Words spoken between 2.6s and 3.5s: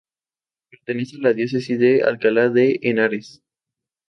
Henares.